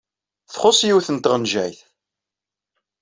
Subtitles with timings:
[0.53, 1.79] Txuṣṣ yiwet n tɣenjayt.